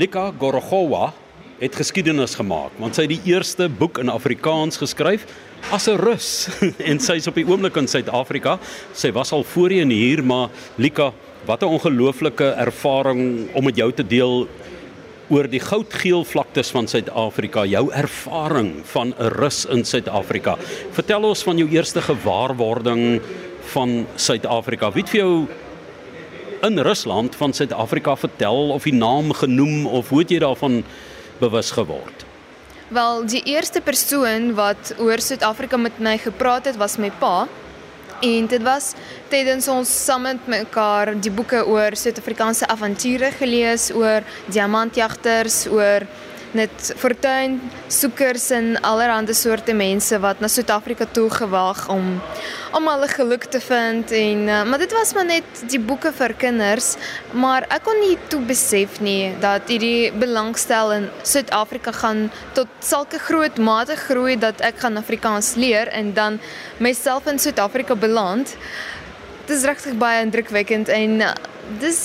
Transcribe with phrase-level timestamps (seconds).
[0.00, 1.10] Lika Gorogowa
[1.60, 5.26] het geskiedenis gemaak want sy het die eerste boek in Afrikaans geskryf
[5.68, 6.48] as 'n Rus
[6.90, 8.56] en sy is op die oomblik in Suid-Afrika.
[8.96, 10.48] Sy was al voorheen hier, maar
[10.80, 11.12] Lika,
[11.44, 14.48] wat 'n ongelooflike ervaring om met jou te deel
[15.28, 20.56] oor die goudgeel vlaktes van Suid-Afrika, jou ervaring van 'n Rus in Suid-Afrika.
[20.90, 23.20] Vertel ons van jou eerste gewaarwording
[23.76, 24.90] van Suid-Afrika.
[24.90, 25.46] Wie het vir jou
[26.62, 30.82] in Rusland van Suid-Afrika vertel of die naam genoem of hoe het jy daarvan
[31.40, 32.22] bewus geword?
[32.92, 37.48] Wel, die eerste persoon wat oor Suid-Afrika met my gepraat het, was my pa.
[38.22, 38.92] En dit was
[39.32, 46.06] tydens ons saam met mekaar die boeke oor Suid-Afrikaanse avonture gelees, oor diamantjagters, oor
[46.58, 52.20] net fortuin soekers en allerlei soorte mense wat na Suid-Afrika toe gewag om
[52.72, 56.34] om hulle geluk te vind en uh, maar dit was maar net die boeke vir
[56.34, 56.94] kinders
[57.32, 63.18] maar ek kon nie toe besef nie dat hierdie belangstel in Suid-Afrika gaan tot sulke
[63.18, 66.40] groot mate groei dat ek gaan Afrikaans leer en dan
[66.78, 68.56] myself in Suid-Afrika beland.
[69.46, 71.32] Dit is regtig baie indrukwekkend en uh,
[71.82, 71.98] dis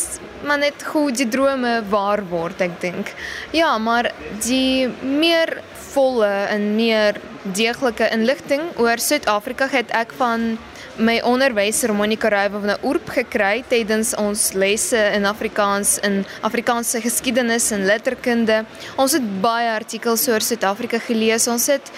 [0.45, 3.11] maar net hoe die drome waar word ek dink.
[3.55, 4.11] Ja, maar
[4.45, 5.57] die meer
[5.93, 7.17] volle en meer
[7.57, 10.55] deeglike inligting oor Suid-Afrika het ek van
[10.97, 17.69] my onderwyser Monica Ruywe van oorp gekry tydens ons lesse in Afrikaans in Afrikaanse geskiedenis
[17.75, 18.63] en letterkunde.
[18.97, 21.45] Ons het baie artikels oor Suid-Afrika gelees.
[21.47, 21.93] Ons het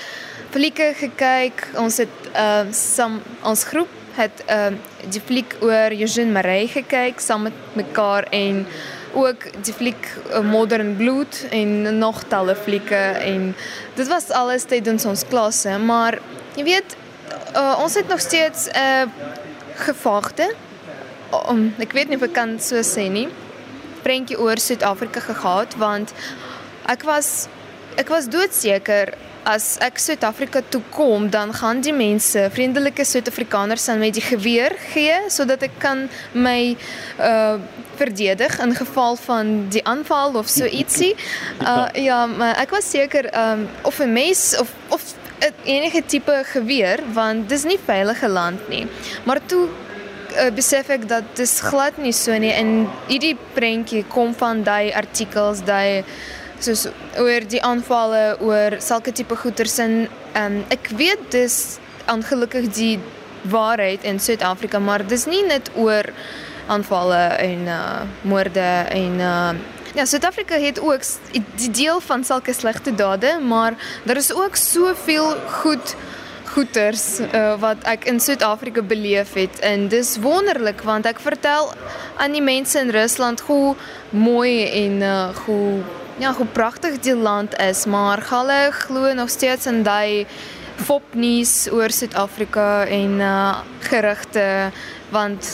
[0.52, 1.70] flieke gekyk.
[1.80, 3.08] Ons het uh,
[3.48, 8.66] ons groep het ehm uh, die fliek oor Eugene Maree gekyk saam met mekaar en
[9.14, 13.56] ook die fliek uh, Modern Blood en nog talle flieke en
[13.96, 16.20] dit was alles tydens ons klasse maar
[16.56, 16.98] jy weet
[17.56, 19.06] uh, ons het nog steeds 'n uh,
[19.76, 20.50] gevaagde
[21.50, 23.28] um, ek weet nie of ek kan so sê nie.
[24.04, 26.14] Prentjie oor Suid-Afrika gehad want
[26.90, 27.48] ek was
[28.00, 29.14] ek was doodseker
[29.50, 34.76] as ek Suid-Afrika toe kom, dan gaan die mense, vriendelike Suid-Afrikaners aan my die geweer
[34.92, 36.76] gee sodat ek kan my
[37.18, 37.58] uh
[38.00, 41.16] verdedig in geval van die aanval of so ietsie.
[41.60, 45.04] Uh ja, maar ek was seker um of 'n mes of of
[45.64, 48.88] enige tipe geweer want dis nie veilige land nie.
[49.24, 54.34] Maar toe uh, besef ek dat dis glad nie so nie en hierdie prentjie kom
[54.38, 56.04] van daai artikels, daai
[56.64, 56.88] soos
[57.20, 59.96] oor die aanvalle oor sulke tipe goeters en
[60.36, 61.80] um, ek weet dis
[62.12, 62.94] ongelukkig die
[63.50, 66.10] waarheid in Suid-Afrika maar dis nie net oor
[66.70, 67.82] aanvalle en uh,
[68.28, 69.52] moorde en uh,
[69.96, 71.06] ja Suid-Afrika het ook
[71.58, 75.96] die deel van sulke slegte dade maar daar is ook soveel goed
[76.50, 81.72] goeters uh, wat ek in Suid-Afrika beleef het en dis wonderlik want ek vertel
[82.18, 83.76] aan die mense in Rusland hoe
[84.10, 85.82] mooi en uh, hoe
[86.20, 90.28] ja, hoe pragtig die land is, maar hulle glo nog steeds in daai
[90.80, 93.60] fopnuus oor Suid-Afrika en uh
[93.90, 94.72] gerugte
[95.12, 95.48] want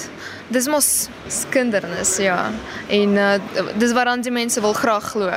[0.53, 0.87] dis mos
[1.31, 2.51] skindernis ja
[2.93, 3.35] en uh
[3.81, 5.29] dis waaraan die mense wil graag glo.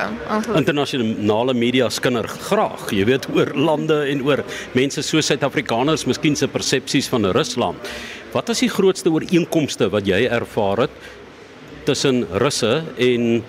[0.57, 4.43] Internasionale media skinder graag, jy weet oor lande en oor
[4.77, 7.93] mense so Suid-Afrikaners, miskien se persepsies van Rusland.
[8.33, 10.99] Wat is die grootste ooreenkomste wat jy ervaar het
[11.85, 13.41] tussen Russe en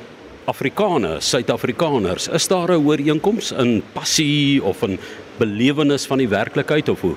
[0.50, 4.98] Afrikaners, Suid-Afrikaners, is daar 'n ooreenkoms in passie of in
[5.38, 7.14] belewenis van die werklikheid of hoe?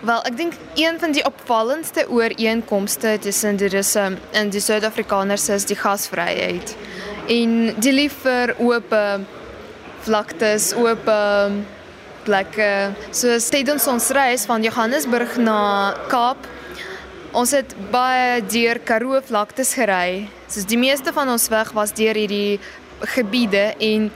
[0.00, 5.64] Wel, ek dink een van die opvallendste ooreenkomste tussen die Russe en die Suid-Afrikaners is
[5.64, 6.76] die gasvryheid.
[7.26, 8.94] En die lief vir oop
[10.00, 11.10] vlaktes, oop
[12.24, 12.92] plekke.
[13.10, 16.46] So tydens ons reis van Johannesburg na Kaap
[17.36, 20.28] Ons het baie deur Karoo vlaktes gery.
[20.48, 22.56] Soos die meeste van ons weg was deur hierdie
[23.12, 24.08] gebiede en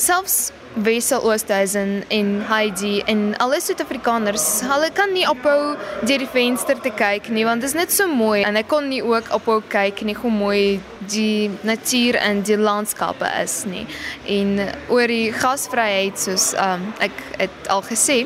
[0.00, 6.80] selfs Wesel Oosthuizen en Heidi en alle Suid-Afrikaners, hulle kan nie ophou deur die venster
[6.82, 9.60] te kyk nie want dit is net so mooi en ek kon nie ook ophou
[9.70, 10.64] kyk nie hoe mooi
[11.12, 13.84] die natuur en die landskappe is nie.
[14.26, 14.56] En
[14.92, 18.24] oor die gasvryheid soos um, ek het al gesê,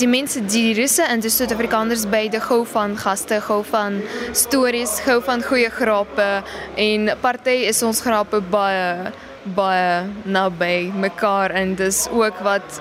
[0.00, 4.00] die mense die russe en die Suid-Afrikaners beide gou van gaste, gou van
[4.34, 6.28] stories, gou van goeie grappe
[6.82, 9.12] en party is ons grappe baie
[9.54, 12.80] baie naby mekaar en dis ook wat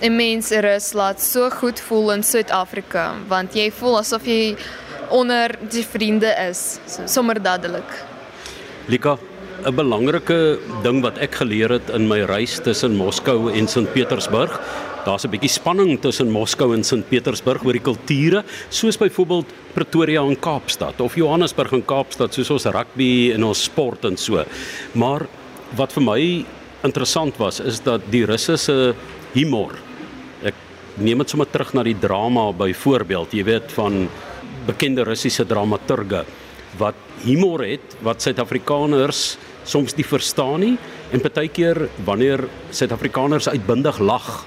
[0.00, 4.56] 'n mens rus laat so goed voel in Suid-Afrika want jy voel asof jy
[5.10, 8.04] onder die vriende is sommer dadelik.
[8.86, 9.18] Lika,
[9.66, 14.60] 'n belangrike ding wat ek geleer het in my reis tussen Moskou en Sint Petersburg,
[15.04, 20.22] daar's 'n bietjie spanning tussen Moskou en Sint Petersburg oor die kulture, soos byvoorbeeld Pretoria
[20.22, 24.44] en Kaapstad of Johannesburg en Kaapstad, soos ons rugby en ons sport en so.
[24.94, 25.26] Maar
[25.76, 26.20] wat vir my
[26.86, 28.94] interessant was is dat die Russe se
[29.34, 29.74] humor.
[30.46, 30.54] Ek
[30.96, 34.06] neem dit sommer terug na die drama byvoorbeeld, jy weet van
[34.66, 36.24] bekende Russiese dramaturge
[36.78, 36.94] wat
[37.24, 39.38] humor het wat Suid-Afrikaners
[39.68, 40.76] soms nie verstaan nie
[41.12, 44.44] en partykeer wanneer Suid-Afrikaners uitbundig lag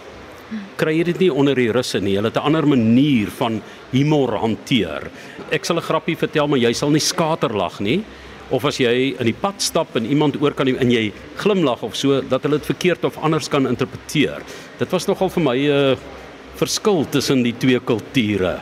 [0.80, 2.18] kry jy dit nie onder die russe nie.
[2.18, 5.10] Hulle het 'n ander manier van humor hanteer.
[5.52, 8.04] Ek sal 'n grappie vertel, maar jy sal nie skaterlag nie.
[8.52, 11.96] Of as jy in die pad stap en iemand oor kan en jy glimlag of
[11.96, 14.44] so dat hulle dit verkeerd of anders kan interpreteer.
[14.80, 15.98] Dit was nogal vir my 'n uh,
[16.60, 18.60] verskil tussen die twee kulture.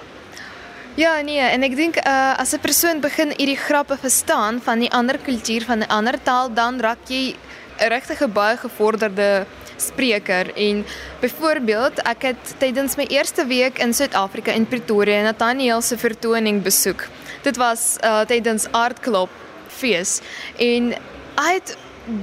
[0.95, 4.91] Ja, nee, en ek dink uh as 'n persoon begin hierdie grappe verstaan van die
[4.91, 7.35] ander kultuur van 'n ander taal, dan raak jy
[7.79, 9.45] 'n regtig baie gevorderde
[9.77, 10.85] spreker en
[11.21, 17.07] byvoorbeeld ek het tydens my eerste week in Suid-Afrika in Pretoria Nathaniel se vertoning besoek.
[17.43, 19.29] Dit was uh, tydens Aardklop
[19.71, 20.19] fees
[20.57, 20.93] en
[21.39, 21.75] hy het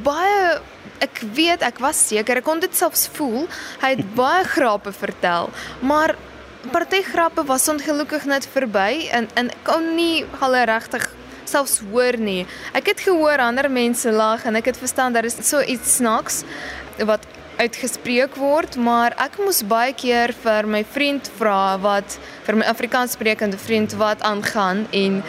[0.05, 0.61] baie
[1.05, 3.45] ek weet ek was seker ek kon dit selfs voel
[3.83, 6.17] hy het baie grappe vertel maar
[6.73, 11.07] party grappe was ongelukkig net verby en en kon nie hulle regtig
[11.47, 12.45] selfs hoor nie.
[12.77, 16.43] Ek het gehoor ander mense lag en ek het verstaan daar is so iets snaaks
[17.07, 17.27] wat
[17.57, 23.61] uitgespreek word, maar ek moes baie keer vir my vriend vra wat vir my Afrikaanssprekende
[23.61, 25.23] vriend wat aangaan en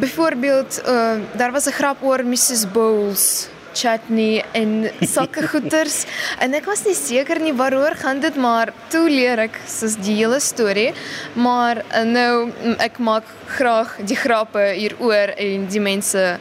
[0.00, 6.04] byvoorbeeld uh, daar was 'n grap oor Mrs Bowles chutney en sulke goeters
[6.42, 10.16] en ek was nie seker nie waaroor gaan dit maar toe leer ek soos die
[10.20, 10.92] hele storie
[11.34, 13.26] maar uh, nou ek maak
[13.58, 16.38] graag die grappe hieroor en die mense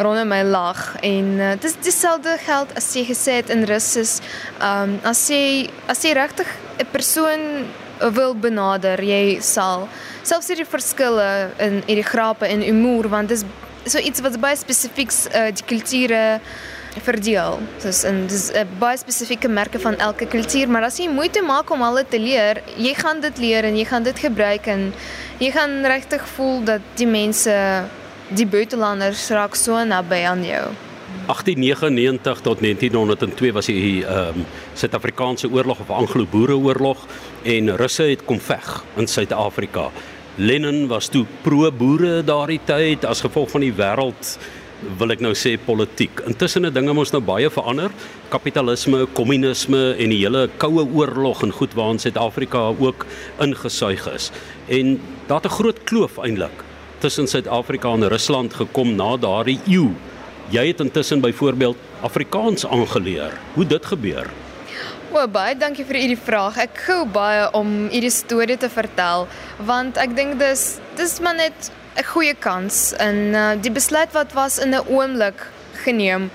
[0.00, 4.20] rondom my lag en uh, dis dieselfde geld as jy gesê het in Russes.
[4.60, 6.48] Ehm um, as jy as jy regtig
[6.78, 7.42] 'n persoon
[8.16, 9.88] wil benader, jy sal
[10.30, 11.28] selfs hierdie verskille
[11.58, 13.44] in hierdie grappe en humor want dis
[13.88, 16.40] so iets wat baie spesifiek uh, die kulture
[17.06, 17.60] verdeel.
[17.82, 21.42] Dis en dis 'n uh, baie spesifieke merke van elke kultuur, maar as jy moeite
[21.42, 24.92] maak om hulle te leer, jy gaan dit leer en jy gaan dit gebruik en
[25.38, 27.54] jy gaan regtig voel dat die mense
[28.28, 30.66] die buitelanders raak so naby aan jou.
[31.26, 37.06] 1899 tot 1902 was die ehm um, Suid-Afrikaanse oorlog of Anglo-Boereoorlog
[37.42, 39.90] en Russe het kom veg in Suid-Afrika.
[40.40, 44.30] Lenin was toe pro-boere daardie tyd as gevolg van die wêreld
[44.96, 46.22] wil ek nou sê politiek.
[46.30, 47.92] Intussen het dinge mos nou baie verander.
[48.32, 53.04] Kapitalisme, kommunisme en die hele koue oorlog en goed waarin Suid-Afrika ook
[53.44, 54.30] ingesuig is.
[54.72, 54.96] En
[55.28, 56.64] daar't 'n groot kloof eintlik
[57.04, 59.92] tussen Suid-Afrika en Rusland gekom na daardie eeu.
[60.48, 63.36] Jy het intussen byvoorbeeld Afrikaans aangeleer.
[63.54, 64.30] Hoe dit gebeur?
[65.10, 66.54] O, baie dankie vir hierdie vraag.
[66.62, 69.24] Ek gou baie om hierdie storie te vertel
[69.66, 74.30] want ek dink dis dis maar net 'n goeie kans en uh, die besluit wat
[74.38, 75.42] was in 'n oomblik
[75.82, 76.30] geneem.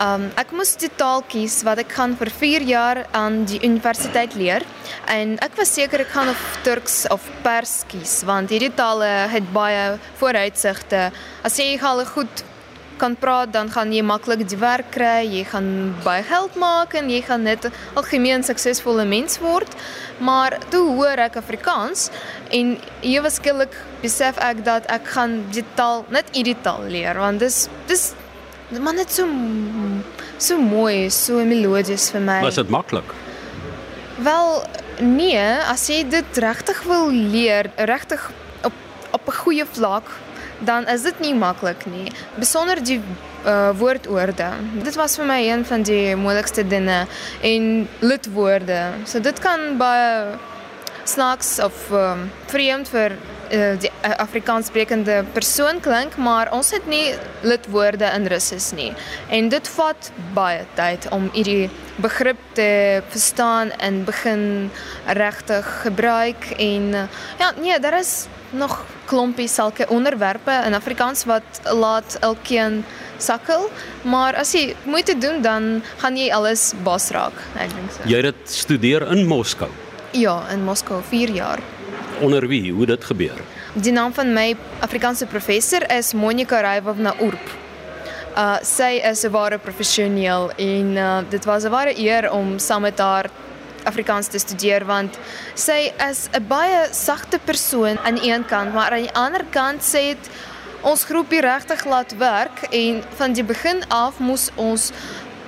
[0.00, 4.32] Um ek moes die taal kies wat ek gaan vir 4 jaar aan die universiteit
[4.34, 4.64] leer
[5.12, 9.52] en ek was seker ek gaan of Turks of Pers kies want hierdie tale het
[9.52, 11.12] baie vooruitsigte.
[11.44, 12.44] As jy al goed
[12.96, 17.10] kan praat dan gaan jy maklik die werk kry, jy gaan baie geld maak en
[17.10, 19.72] jy gaan net algemeen suksesvolle mens word.
[20.18, 22.10] Maar toe hoor ek Afrikaans
[22.50, 27.40] en ewe skielik besef ek dat ek gaan die taal net hierdie taal leer want
[27.40, 28.14] dis dis
[28.70, 29.26] Maar net so
[30.38, 32.40] so mooi, so melodies vir my.
[32.42, 33.12] Was dit maklik?
[34.26, 34.64] Wel,
[35.00, 38.30] nee, as jy dit regtig wil leer, regtig
[38.66, 38.74] op
[39.14, 40.10] op 'n goeie vlak,
[40.58, 42.12] dan is dit nie maklik nie.
[42.38, 43.00] Besonder die
[43.46, 44.50] uh, woordorde.
[44.82, 47.04] Dit was vir my een van die moeilikste dinge
[47.42, 48.82] en lidwoorde.
[49.04, 50.36] So dit kan baie
[51.08, 56.86] snaaks of um, vreemd vir uh, die uh, Afrikaans sprekende persoon klink, maar ons het
[56.90, 57.14] nie
[57.46, 58.92] lidwoorde in Russies nie.
[59.30, 61.70] En dit vat baie tyd om hierdie
[62.02, 64.70] begrip te verstaan en begin
[65.06, 67.06] regtig gebruik en uh,
[67.40, 72.84] ja, nee, daar is nog klompie sulke onderwerpe in Afrikaans wat laat elkeen
[73.18, 73.68] sukkel,
[74.04, 78.06] maar as jy moeite doen dan gaan jy alles bas raak, ek dink so.
[78.10, 79.70] Jy het studeer in Moskou.
[80.10, 81.60] Ja, in Moskou 4 jaar
[82.20, 83.40] onder wie hoe dit gebeur.
[83.72, 87.50] Die naam van my Afrikaanse professor is Monica Raivovna Urp.
[88.36, 92.80] Uh sy is 'n ware professioneel en uh dit was 'n ware eer om saam
[92.80, 93.30] met haar
[93.84, 95.18] Afrikaans te studeer want
[95.54, 99.82] sy is 'n baie sagte persoon aan die een kant, maar aan die ander kant
[99.82, 100.30] sê dit
[100.80, 104.92] ons groepie regtig laat werk en van die begin af moes ons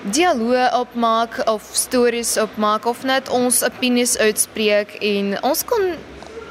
[0.03, 5.91] dialoog opmaak of stories opmaak of net ons opinies uitspreek en ons kon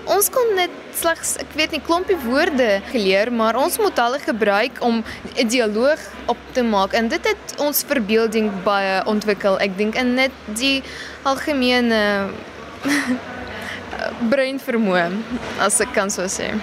[0.08, 4.80] ons kon net slegs ek weet nie klompie woorde geleer, maar ons moet hulle gebruik
[4.82, 5.04] om
[5.36, 9.60] 'n dialoog op te maak en dit het ons verbeelding baie ontwikkel.
[9.60, 10.84] Ek dink en net die
[11.24, 12.30] algemene
[14.32, 15.12] brein vermoë
[15.60, 16.56] as ek kan so sê.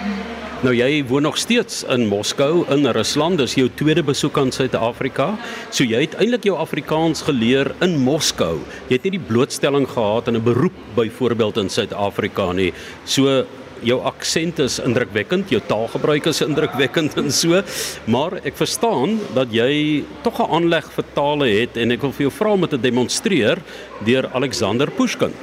[0.65, 3.37] Nou jy woon nog steeds in Moskou in Rusland.
[3.37, 5.27] Dis jou tweede besoek aan Suid-Afrika.
[5.69, 8.63] So jy het eintlik jou Afrikaans geleer in Moskou.
[8.87, 12.73] Jy het nie die blootstelling gehad in 'n beroep byvoorbeeld in Suid-Afrika nie.
[13.05, 13.45] So
[13.83, 17.61] jou aksent is indrukwekkend, jou taalgebruik is indrukwekkend en so,
[18.07, 22.21] maar ek verstaan dat jy tog 'n aanleg vir tale het en ek wil vir
[22.21, 23.61] jou vra om dit te demonstreer
[24.03, 25.33] deur Alexander Pushkin.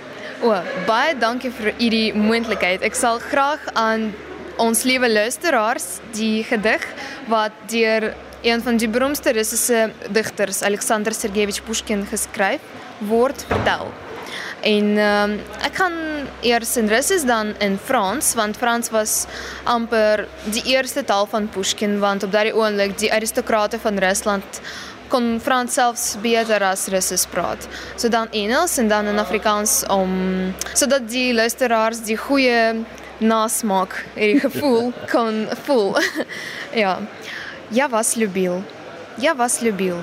[0.42, 0.50] O,
[0.86, 2.82] baie dankie vir hierdie moontlikheid.
[2.82, 4.12] Ek sal graag aan
[4.62, 6.85] ons liewe luisteraars die gedig
[7.31, 12.62] wat deur een van die beroemdste Russiese digters, Alexander Sergeyevich Pushkin geskryf
[13.11, 13.90] word vertel.
[14.62, 15.35] En ehm um,
[15.66, 15.99] ek gaan
[16.47, 19.26] eers in Russies dan in Frans want Frans was
[19.64, 24.62] amper die eerste taal van Pushkin want op daardie oomblik die aristokrate van Rusland
[25.11, 27.66] kon Frans selfs beter as Russies praat.
[27.97, 30.14] So dan Engels en dan in Afrikaans om
[30.73, 32.85] sodat die luisteraars die goeie
[33.22, 35.96] насмак, или gevoel kon voel.
[36.74, 36.98] ja.
[37.70, 38.62] Я вас любил.
[39.16, 39.96] Я вас любил.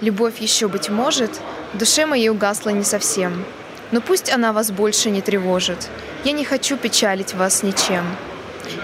[0.00, 1.30] Любовь еще, быть может,
[1.74, 3.44] душе моей угасла не совсем.
[3.90, 5.88] Но пусть она вас больше не тревожит.
[6.24, 8.04] Я не хочу печалить вас ничем.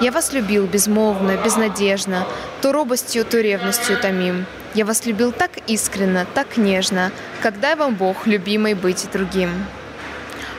[0.01, 2.27] Я вас любил безмолвно, безнадежно,
[2.61, 4.47] то робостью, то ревностью томим.
[4.75, 7.13] Я вас любил так искренно, так нежно,
[7.43, 9.51] когда вам Бог, любимый, быть другим.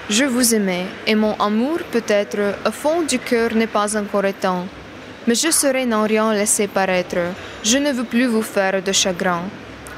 [0.08, 4.66] Je vous aimais, et mon amour peut-être au fond du cœur n'est pas encore éteint.
[5.26, 7.18] Mais je serai n'en rien laisser paraître.
[7.64, 9.42] Je ne veux plus vous faire de chagrin.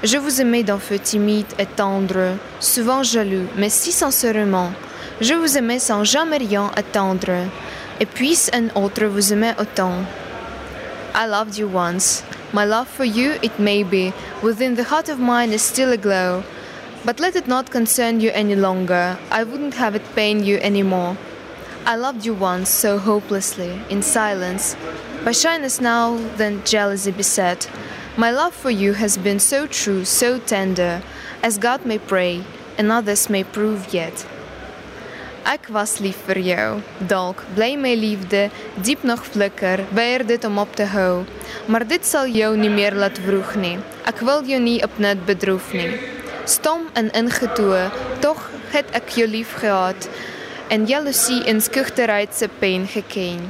[0.02, 4.72] Je vous aimais d'un feu timide et tendre, souvent jaloux, mais si sincèrement.
[5.20, 7.34] Je vous aimais sans jamais rien attendre.
[8.00, 10.06] Et puisse un autre vous aimer autant.
[11.14, 12.24] I loved you once.
[12.54, 16.44] My love for you, it may be, within the heart of mine is still aglow.
[17.08, 19.18] But let it not concern you any longer.
[19.32, 21.16] I wouldn't have it pain you anymore.
[21.86, 24.76] I loved you once so hopelessly, in silence.
[25.24, 27.70] By shyness now, then jealousy beset.
[28.18, 31.02] My love for you has been so true, so tender,
[31.42, 32.44] as God may pray,
[32.78, 34.28] and others may prove yet.
[35.46, 36.68] Ek was lief vir jou.
[37.00, 38.50] Dalk bly my liefde
[38.84, 41.24] diep nog flikker, weier dit om op te hou.
[41.72, 43.78] Maar dit sal jou nie meer laat vroeg nie.
[44.04, 46.17] Ek wil jou nie op net bedroef nie.
[46.48, 47.90] Stom en ingetoe,
[48.24, 48.40] tog
[48.72, 50.06] het ek jou lief gehad
[50.72, 53.42] en jaloesie en skugterheid se pen geken.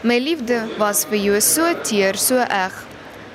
[0.00, 2.72] My liefde was vir jou so teer, so eg.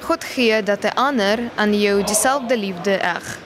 [0.07, 3.37] God gee dat 'n ander aan jou dieselfde liefde eg.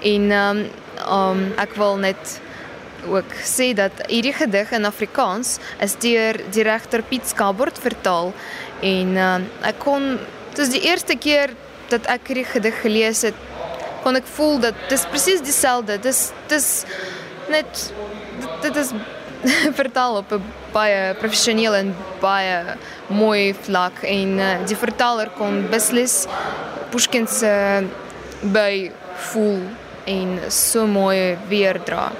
[0.00, 0.64] En um,
[1.10, 2.40] um ek wil net
[3.06, 8.32] ook sê dat hierdie gedig in Afrikaans is deur die regter Piet Skabord vertaal
[8.80, 10.18] en um, ek kon
[10.54, 11.50] dis die eerste keer
[11.88, 13.34] dat ek hierdie gedig gelees het
[14.06, 15.98] kon ek voel dat dis presies dieselfde.
[15.98, 16.66] Dis dis
[17.50, 17.88] net
[18.62, 18.92] dit is
[19.80, 22.76] vertaal op 'n baie professionele en baie
[23.10, 26.26] mooi vlak en uh, die vertaler kon beslis
[26.90, 27.50] Pushkin se
[28.42, 28.90] by
[29.32, 29.60] voel
[30.06, 32.12] en so mooi weerdra.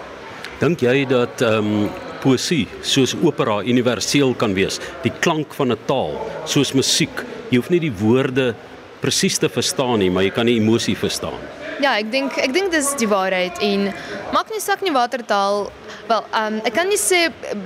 [0.59, 1.89] Dink jy dat um,
[2.23, 4.81] poesie soos opera universeel kan wees?
[5.03, 7.23] Die klank van 'n taal, soos musiek.
[7.51, 8.55] Jy hoef nie die woorde
[9.01, 11.39] presies te verstaan nie, maar jy kan die emosie verstaan.
[11.81, 13.91] Ja, ek dink ek dink dis die waarheid en
[14.33, 15.67] maak nie saak nie watter taal
[16.09, 17.57] wel um, ek kan nie sê eh,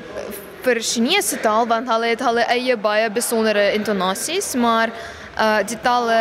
[0.65, 4.93] vir Chinese taal want hulle het hulle eie baie besondere intonasies, maar
[5.39, 6.19] uh die tale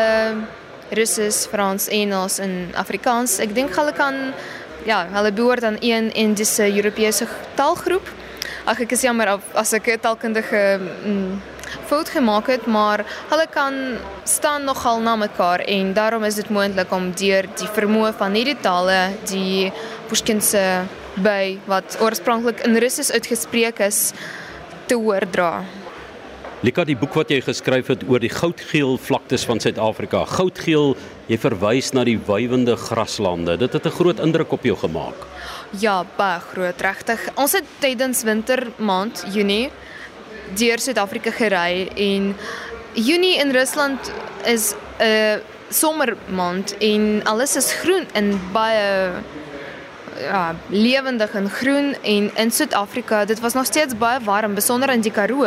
[0.96, 4.15] Russies, Frans, Engels en Afrikaans, ek dink hulle kan
[4.88, 8.08] ja, hulle behoort aan een en dis 'n Europese taalgroep.
[8.65, 11.41] Ag ek is jammer as ek 'n taalkundige mm,
[11.89, 16.91] fout gemaak het, maar hulle kan staan nogal na mekaar en daarom is dit moontlik
[16.91, 18.99] om deur die vermoë van hierdie tale
[19.31, 19.71] die
[20.09, 20.63] Pushkinse
[21.23, 24.11] by wat oorspronklik in Russies uitgespreek is
[24.88, 25.63] te hoordra.
[26.59, 30.25] Lika die boek wat jy geskryf het oor die goudgeel vlaktes van Suid-Afrika.
[30.27, 30.91] Goudgeel,
[31.31, 33.55] jy verwys na die wywende graslande.
[33.57, 35.15] Dit het 'n groot indruk op jou gemaak.
[35.79, 37.19] Ja, baie groot, regtig.
[37.35, 39.71] Ons het tydens wintermaand Junie
[40.58, 42.36] deur Suid-Afrika gery en
[42.94, 44.12] Junie in Rusland
[44.46, 49.12] is 'n somermaand en alles is groen en baie
[50.20, 55.01] ja, lewendig en groen en in Suid-Afrika dit was nog steeds baie warm besonder in
[55.01, 55.46] die Karoo.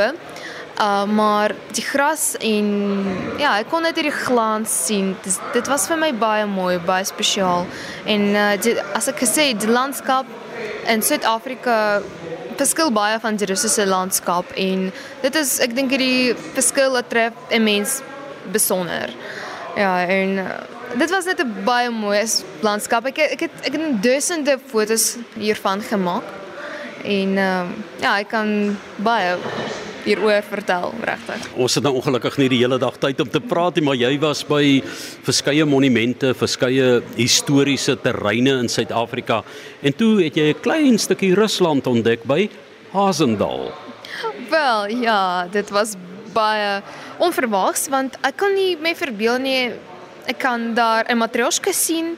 [0.80, 2.68] Uh maar die gras en
[3.38, 5.12] ja, ek kon net hierdie glans sien.
[5.23, 7.66] Dit dit was vir my baie mooi, baie spesiaal.
[8.09, 10.26] En uh die, as ek gesê die landskap
[10.88, 12.00] in Suid-Afrika
[12.56, 14.90] verskil baie van die Russiese landskap en
[15.23, 18.00] dit is ek dink hierdie verskil wat tref 'n mens
[18.52, 19.11] besonder.
[19.76, 20.47] Ja, en uh,
[20.99, 22.25] dit was net 'n baie mooi
[22.61, 23.06] landskap.
[23.06, 26.25] Ek ek het ek het duisende fotos hiervan gemaak.
[27.04, 27.66] En uh,
[28.00, 29.37] ja, ek kan baie
[30.04, 31.47] hieroor vertel regtig.
[31.56, 34.18] Ons het nou ongelukkig nie die hele dag tyd om te praat nie, maar jy
[34.23, 34.82] was by
[35.26, 39.42] verskeie monumente, verskeie historiese terreine in Suid-Afrika
[39.82, 42.49] en toe het jy 'n klein stukkie Rusland ontdek by
[42.92, 43.73] Hazendal.
[44.50, 45.97] Wel, ja, dit was
[46.32, 46.82] baie
[47.18, 49.73] onverwags want ek kon nie my verbeel nie
[50.26, 52.16] ek kan daar 'n matryoshka sien,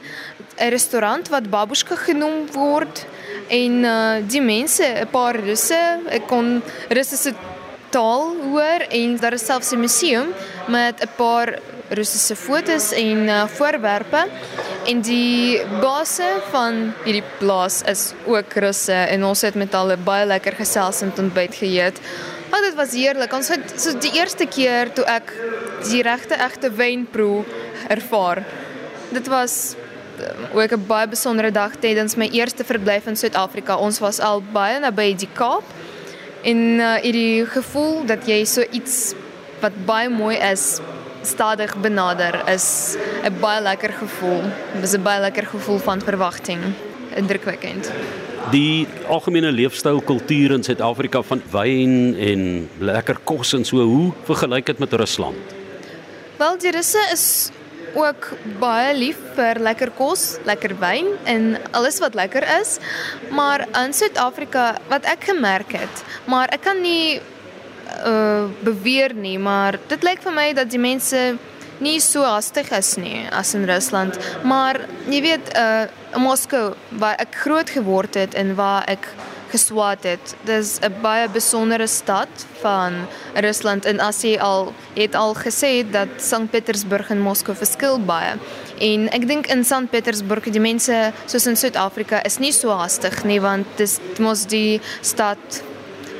[0.57, 3.05] 'n restaurant wat babushka genoem word
[3.49, 7.33] en uh, die mense, 'n paar russe, ek kon russiese
[7.95, 10.27] taal hoor en daar is selfs 'n museum
[10.67, 11.59] met 'n paar
[11.89, 14.27] Russiese fotos en uh, voorwerpe
[14.89, 20.25] en die basse van hierdie plaas is ook Russe en ons het met hulle baie
[20.25, 21.99] lekker gesels en ontbyt geëet.
[22.49, 23.33] Maar dit was heerlik.
[23.33, 25.33] Ons het so die eerste keer toe ek
[25.89, 27.43] die regte egte wyn proe
[27.87, 28.43] ervaar.
[29.13, 29.75] Dit was
[30.19, 33.77] uh, ook 'n baie besondere dag tydens my eerste verblyf in Suid-Afrika.
[33.77, 35.63] Ons was al baie naby die Kaap
[36.45, 39.15] en uh, hierdie gevoel dat jy so iets
[39.63, 40.77] wat baie mooi is
[41.25, 44.43] stadig benader is 'n baie lekker gevoel.
[44.75, 46.61] Dit is 'n baie lekker gevoel van verwagting.
[47.15, 47.91] Indrukwekkend.
[48.51, 54.65] Die algemene leefstyl kultuur in Suid-Afrika van wyn en lekker kos en so, hoe vergelyk
[54.65, 55.35] dit met Rusland?
[56.37, 57.49] Wel, die Russe is
[57.95, 62.77] ook baie lief vir lekker kos, lekker wyn en alles wat lekker is.
[63.31, 67.21] Maar in Suid-Afrika wat ek gemerk het, maar ek kan nie
[68.05, 71.37] uh beweer nie, maar dit lyk vir my dat die mense
[71.79, 74.19] nie so hastig is nie as in Rusland.
[74.43, 75.85] Maar jy weet uh
[76.19, 79.07] Moskou waar ek groot geword het en waar ek
[79.51, 80.35] geswaat het.
[80.45, 82.27] Dis 'n baie besondere stad
[82.61, 86.49] van Rusland en as jy al het al gesê dat St.
[86.49, 88.33] Petersburg en Moskou verskil baie.
[88.79, 89.89] En ek dink in St.
[89.89, 94.81] Petersburg die mense soos in Suid-Afrika is nie so hastig nie want dis mos die
[95.01, 95.63] stad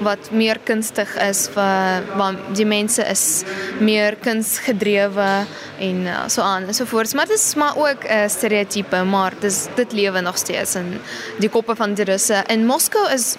[0.04, 3.44] wat meer kunstig is vir want die mense is
[3.80, 5.46] meer kunsgedrewe
[5.80, 7.14] en uh, so aan en so voort.
[7.14, 11.00] Maar dit is maar ook 'n uh, stereotype, maar dis dit lewe nog steeds in
[11.40, 12.44] die koppe van die Russe.
[12.48, 13.36] In Moskou is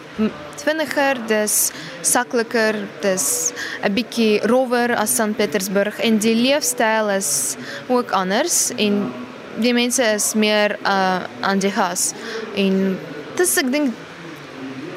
[0.65, 1.71] vinniger, dis
[2.01, 5.37] sakliker, dis 'n bietjie rower as St.
[5.37, 7.57] Petersburg en die leefstyl is
[7.89, 9.13] ook anders en
[9.61, 12.13] die mense is meer uh aan die gas
[12.55, 12.99] en
[13.37, 13.95] dis ek dink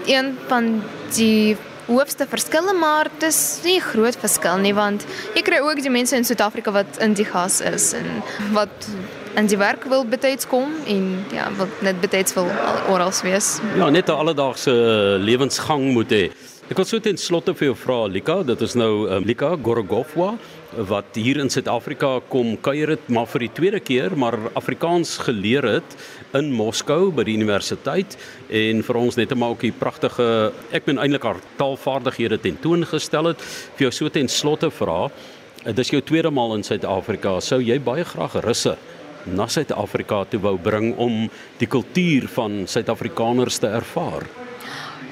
[0.09, 0.81] een van
[1.15, 1.57] die
[1.89, 6.15] hoofste verskille, maar dit is nie groot verskil nie want jy kry ook die mense
[6.15, 8.07] in Suid-Afrika wat in die gas is en
[8.55, 8.89] wat
[9.39, 12.49] in die werk wil betyds kom en ja, wat net betyds wil
[12.89, 13.59] oral wees.
[13.77, 14.71] Ja, net 'n alledaagse
[15.19, 16.31] lewensgang moet hê.
[16.69, 20.35] Ek wil so ten slotte vir jou vra Lika, dit is nou um, Lika Gorogofwa
[20.85, 25.65] wat hier in Suid-Afrika kom kuier het maar vir die tweede keer maar Afrikaans geleer
[25.65, 25.95] het
[26.37, 28.13] in Moskou by die universiteit.
[28.53, 33.41] En vir ons net 'n maakie pragtige ek ben eintlik haar taalvaardighede tentoongestel het.
[33.73, 35.09] Vir jou so ten slotte vra
[35.65, 37.39] dit is jou tweede maal in Suid-Afrika.
[37.41, 38.77] Sou jy baie graag russe
[39.25, 44.38] na Suid-Afrika toe wou bring om die kultuur van Suid-Afrikaners te ervaar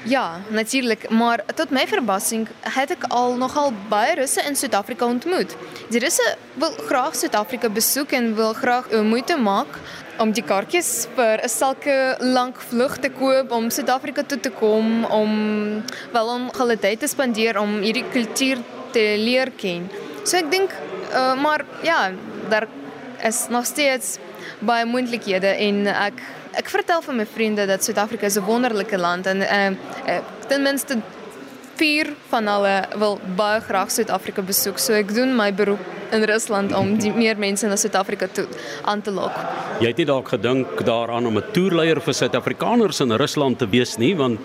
[0.08, 5.52] Ja, natuurlik, maar tot my verbasing het ek al nogal baie Russe in Suid-Afrika ontmoet.
[5.92, 6.24] Die Russe
[6.56, 9.76] wil graag Suid-Afrika besoek en wil graag 'n moeite maak
[10.18, 15.04] om die kaartjies vir 'n sulke lank vlug te koop om Suid-Afrika toe te kom
[15.04, 15.30] om
[16.12, 18.58] wel om hulle tyd te spandeer om hierdie kultuur
[18.92, 19.90] te leer ken.
[20.24, 20.70] So ek dink
[21.12, 22.10] uh, maar ja,
[22.48, 22.66] daar
[23.22, 24.18] is nog steeds
[24.58, 26.22] baie moontlikhede en ek
[26.58, 30.18] ek vertel vir my vriende dat Suid-Afrika 'n wonderlike land en uh, uh,
[30.48, 30.98] ten minste
[31.78, 34.78] vier van hulle wil baie graag Suid-Afrika besoek.
[34.78, 38.46] So ek doen my beroep in Rusland om die meer mense na Suid-Afrika toe
[38.82, 39.34] aan te lok.
[39.80, 43.96] Jy het nie dalk gedink daaraan om 'n toerleier vir Suid-Afrikaners in Rusland te wees
[43.98, 44.40] nie, want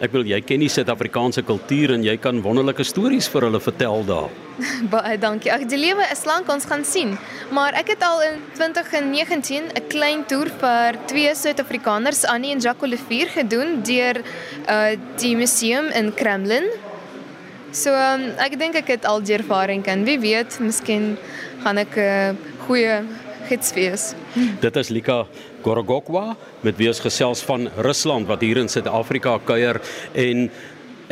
[0.00, 4.04] ek wil jy ken die Suid-Afrikaanse kultuur en jy kan wonderlike stories vir hulle vertel
[4.08, 4.30] daar.
[4.94, 5.52] Baie dankie.
[5.52, 7.16] Ag, die lewe is lank, ons gaan sien.
[7.52, 12.88] Maar ek het al in 2019 'n klein toer vir twee Suid-Afrikaners, Annie en Jacques
[12.88, 14.22] Olivier gedoen deur
[14.68, 16.70] uh die museum in Kremlin.
[17.72, 21.16] So um, ek dink ek het al die ervaring en wie weet, miskien
[21.62, 23.02] gaan ek 'n uh, goeie
[23.48, 24.14] gids wees.
[24.60, 25.26] Dit is Lika
[25.62, 26.36] Gorogokwa.
[26.66, 29.80] Met wie ons gesels van Rusland wat hier in Suid-Afrika kuier.
[30.12, 30.48] En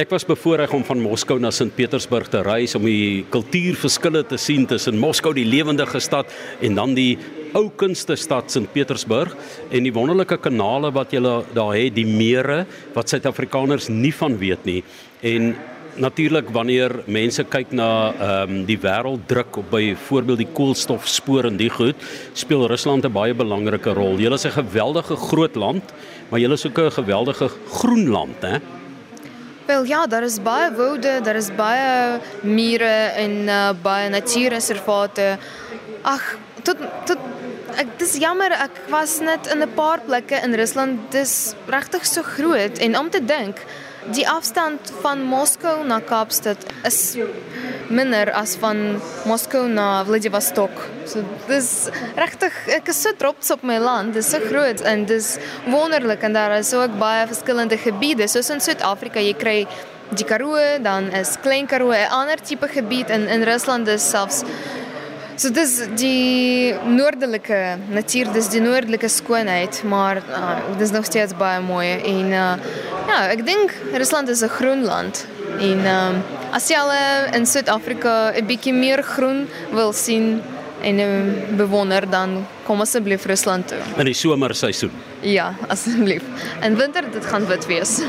[0.01, 4.39] Ek was bevoorreg om van Moskou na Sint Petersburg te reis om die kultuurverskille te
[4.41, 6.31] sien tussen Moskou die lewendige stad
[6.65, 7.19] en dan die
[7.59, 9.35] ou kunste stad Sint Petersburg.
[9.69, 12.63] En die wonderlike kanale wat jy daar het, die mere
[12.95, 14.79] wat Suid-Afrikaners nie van weet nie.
[15.21, 15.53] En
[16.01, 21.71] natuurlik wanneer mense kyk na ehm um, die wêrelddruk op byvoorbeeld die koolstofspoor en die
[21.71, 21.97] goed,
[22.33, 24.17] speel Rusland 'n baie belangrike rol.
[24.17, 25.85] Hulle is 'n geweldige groot land,
[26.29, 28.59] maar hulle is ook 'n geweldige groen land, hè?
[29.67, 35.39] Wel ja, daar is baie woude, daar is baie mure en uh, baie natuurreservate.
[36.03, 37.19] Ag, tot tot
[37.77, 40.99] ek dis jammer, ek was net in 'n paar plekke in Rusland.
[41.11, 43.57] Dis regtig so groot en om te dink
[44.09, 47.19] Die afstand van Moskou na Kaapstad is
[47.93, 48.97] minder as van
[49.29, 50.73] Moskou na Vladivostok.
[51.05, 54.15] So dis regtig ek is op my land.
[54.15, 55.37] Dit is so groot en dis
[55.67, 58.29] wonderlik en daar is ook baie verskillende gebiede.
[58.29, 59.69] Soos in Suid-Afrika, jy kry
[60.17, 64.45] die Karoo, dan is Klein Karoo 'n ander tipe gebied en in Rusland is selfs
[65.41, 67.57] So dis die noordelike
[67.89, 72.75] natuur, dis die noordelike skoonheid, maar uh, dis nog steeds baie mooi en uh,
[73.09, 75.25] ja, ek dink Rusland is 'n groen land
[75.57, 76.21] en um,
[76.53, 76.93] as jy al
[77.39, 80.43] in Suid-Afrika 'n bietjie meer groen wil sien
[80.85, 83.81] en um, bewonder dan kom asseblief Rusland toe.
[83.97, 84.93] In die somerseisoen.
[85.25, 86.23] Ja, asseblief.
[86.61, 88.03] In winter dit gaan wit wees.